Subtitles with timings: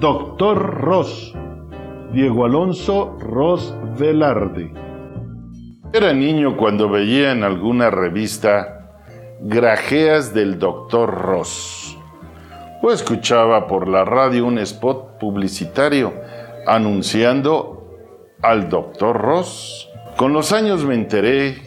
[0.00, 1.34] Doctor Ross,
[2.10, 4.72] Diego Alonso Ross Velarde.
[5.92, 8.92] Era niño cuando veía en alguna revista
[9.42, 11.98] grajeas del Doctor Ross.
[12.80, 16.14] O escuchaba por la radio un spot publicitario
[16.66, 17.98] anunciando
[18.40, 19.86] al Doctor Ross.
[20.16, 21.58] Con los años me enteré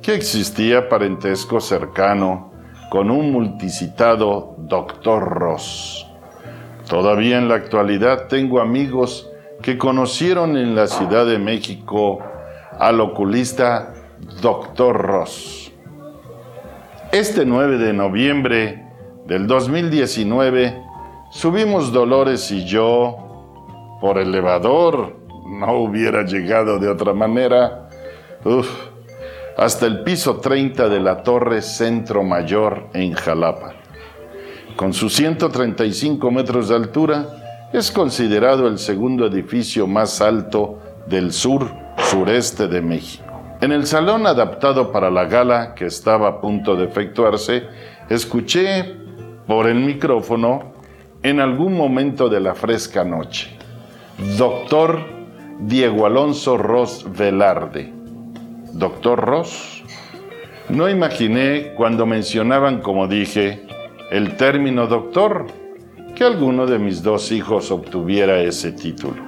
[0.00, 2.52] que existía parentesco cercano
[2.88, 6.05] con un multicitado Doctor Ross.
[6.88, 9.28] Todavía en la actualidad tengo amigos
[9.62, 12.20] que conocieron en la Ciudad de México
[12.78, 13.92] al oculista
[14.40, 14.96] Dr.
[14.96, 15.72] Ross.
[17.10, 18.84] Este 9 de noviembre
[19.26, 20.80] del 2019
[21.30, 27.88] subimos Dolores y yo por elevador, no hubiera llegado de otra manera,
[29.56, 33.85] hasta el piso 30 de la Torre Centro Mayor en Jalapa.
[34.76, 41.70] Con sus 135 metros de altura, es considerado el segundo edificio más alto del sur
[42.10, 43.24] sureste de México.
[43.62, 47.64] En el salón adaptado para la gala que estaba a punto de efectuarse,
[48.10, 48.94] escuché
[49.46, 50.74] por el micrófono
[51.22, 53.56] en algún momento de la fresca noche.
[54.36, 55.00] Doctor
[55.58, 57.94] Diego Alonso Ross Velarde.
[58.72, 59.82] Doctor Ross.
[60.68, 63.65] No imaginé cuando mencionaban, como dije,
[64.10, 65.46] el término doctor
[66.14, 69.22] que alguno de mis dos hijos obtuviera ese título.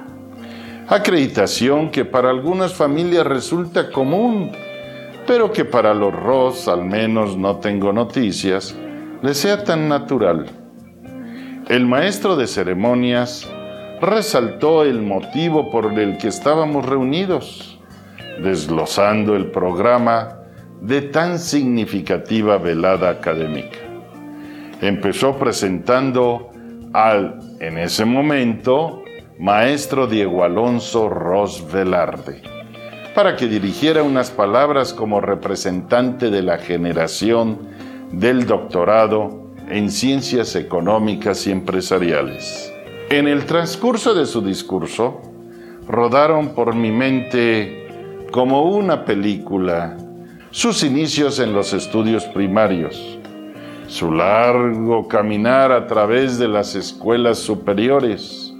[0.87, 4.51] Acreditación que para algunas familias resulta común,
[5.27, 8.75] pero que para los Ross, al menos no tengo noticias,
[9.21, 10.47] les sea tan natural.
[11.67, 13.47] El maestro de ceremonias
[14.01, 17.79] resaltó el motivo por el que estábamos reunidos,
[18.41, 20.39] desglosando el programa
[20.81, 23.88] de tan significativa velada académica
[24.81, 26.51] empezó presentando
[26.93, 29.03] al, en ese momento,
[29.37, 32.41] maestro Diego Alonso Ros Velarde,
[33.13, 37.59] para que dirigiera unas palabras como representante de la generación
[38.11, 42.73] del doctorado en ciencias económicas y empresariales.
[43.09, 45.21] En el transcurso de su discurso,
[45.87, 47.87] rodaron por mi mente
[48.31, 49.97] como una película
[50.51, 53.18] sus inicios en los estudios primarios,
[53.89, 58.53] su largo caminar a través de las escuelas superiores,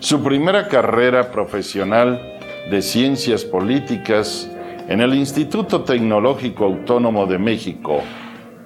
[0.00, 2.20] su primera carrera profesional
[2.68, 4.50] de ciencias políticas
[4.88, 8.00] en el Instituto Tecnológico Autónomo de México,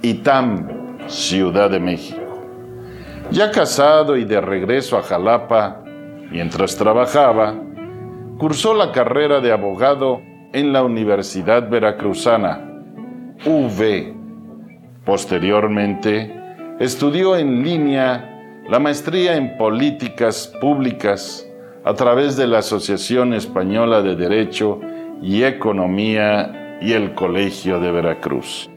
[0.01, 2.43] ITAM, Ciudad de México.
[3.31, 5.85] Ya casado y de regreso a Jalapa,
[6.31, 7.55] mientras trabajaba,
[8.39, 10.23] cursó la carrera de abogado
[10.55, 12.65] en la Universidad Veracruzana,
[13.45, 14.18] UV,
[15.09, 16.31] Posteriormente,
[16.79, 21.49] estudió en línea la maestría en políticas públicas
[21.83, 24.81] a través de la Asociación Española de Derecho
[25.23, 28.69] y Economía y el Colegio de Veracruz,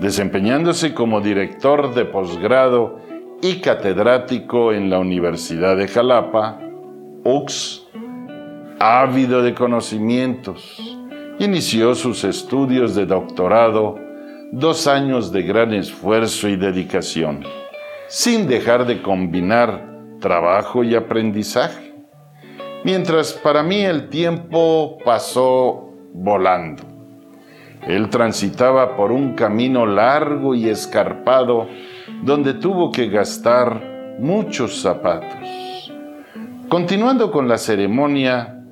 [0.00, 2.98] desempeñándose como director de posgrado
[3.42, 6.60] y catedrático en la Universidad de Jalapa,
[7.24, 7.88] UX,
[8.78, 10.98] ávido de conocimientos,
[11.38, 14.11] inició sus estudios de doctorado
[14.52, 17.42] dos años de gran esfuerzo y dedicación,
[18.06, 19.88] sin dejar de combinar
[20.20, 21.94] trabajo y aprendizaje.
[22.84, 26.82] Mientras para mí el tiempo pasó volando.
[27.86, 31.66] Él transitaba por un camino largo y escarpado
[32.22, 35.90] donde tuvo que gastar muchos zapatos.
[36.68, 38.62] Continuando con la ceremonia,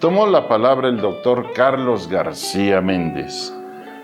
[0.00, 3.54] tomó la palabra el doctor Carlos García Méndez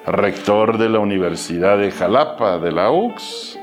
[0.07, 3.59] rector de la Universidad de Jalapa de la UX,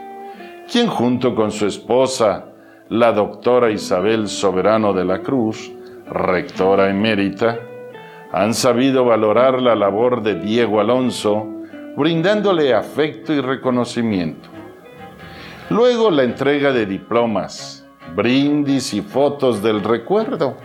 [0.72, 2.46] quien junto con su esposa,
[2.90, 5.72] la doctora Isabel Soberano de la Cruz,
[6.10, 7.60] rectora emérita,
[8.32, 11.48] han sabido valorar la labor de Diego Alonso,
[11.96, 14.50] brindándole afecto y reconocimiento.
[15.70, 17.86] Luego la entrega de diplomas,
[18.16, 20.58] brindis y fotos del recuerdo.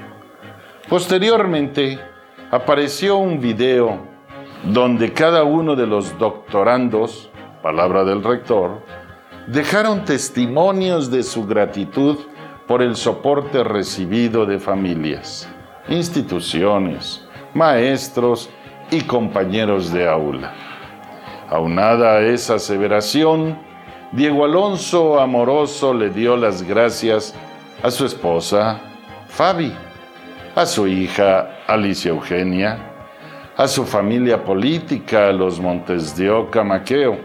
[0.88, 1.98] Posteriormente,
[2.50, 4.15] apareció un video
[4.72, 7.30] donde cada uno de los doctorandos,
[7.62, 8.82] palabra del rector,
[9.46, 12.18] dejaron testimonios de su gratitud
[12.66, 15.48] por el soporte recibido de familias,
[15.88, 17.24] instituciones,
[17.54, 18.50] maestros
[18.90, 20.52] y compañeros de aula.
[21.48, 23.56] Aunada a esa aseveración,
[24.10, 27.34] Diego Alonso amoroso le dio las gracias
[27.84, 28.80] a su esposa,
[29.28, 29.72] Fabi,
[30.56, 32.95] a su hija, Alicia Eugenia,
[33.56, 37.16] a su familia política, los Montes de Oca Maqueo.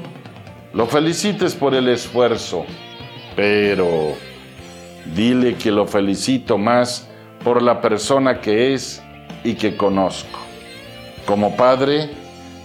[0.72, 2.64] lo felicites por el esfuerzo,
[3.36, 4.14] pero
[5.14, 7.06] dile que lo felicito más
[7.44, 9.02] por la persona que es
[9.44, 10.38] y que conozco.
[11.26, 12.10] Como padre,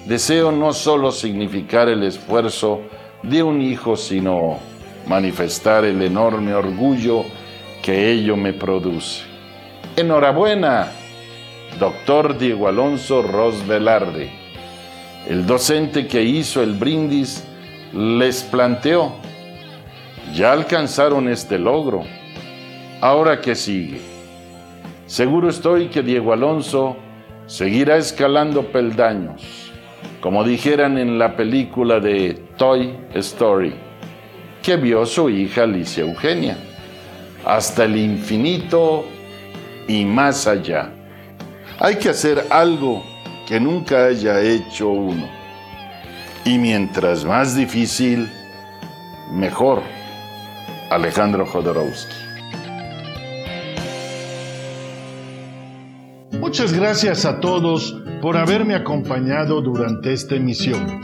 [0.06, 2.81] deseo no solo significar el esfuerzo
[3.24, 4.59] de un hijo, sino
[5.07, 7.24] manifestar el enorme orgullo
[7.81, 9.24] que ello me produce.
[9.95, 10.91] Enhorabuena,
[11.79, 14.31] doctor Diego Alonso Ros Velarde.
[15.27, 17.44] El docente que hizo el brindis
[17.94, 19.15] les planteó,
[20.33, 22.03] ya alcanzaron este logro,
[23.01, 24.16] ahora qué sigue.
[25.07, 26.98] Seguro estoy que Diego Alonso
[27.45, 29.71] seguirá escalando peldaños,
[30.19, 33.74] como dijeran en la película de Toy Story
[34.62, 36.57] que vio su hija Alicia Eugenia,
[37.45, 39.06] hasta el infinito
[39.88, 40.92] y más allá.
[41.80, 43.01] Hay que hacer algo
[43.48, 45.25] que nunca haya hecho uno.
[46.44, 48.30] Y mientras más difícil,
[49.31, 49.81] mejor.
[50.89, 52.26] Alejandro Jodorowsky.
[56.47, 61.01] Muchas gracias a todos por haberme acompañado durante esta emisión.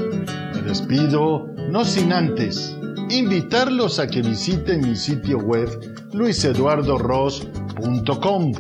[0.53, 2.73] Me despido, no sin antes
[3.09, 5.67] invitarlos a que visiten mi sitio web
[6.13, 8.53] luiseduardoros.com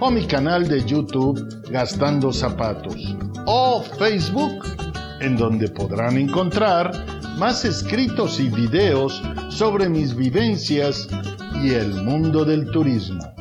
[0.00, 3.14] o mi canal de YouTube Gastando Zapatos
[3.44, 4.64] o Facebook,
[5.20, 6.90] en donde podrán encontrar
[7.36, 11.06] más escritos y videos sobre mis vivencias
[11.62, 13.39] y el mundo del turismo.